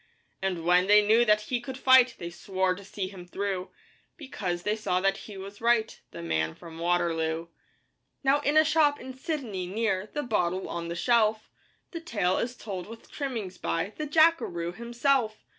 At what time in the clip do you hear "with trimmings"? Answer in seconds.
12.87-13.59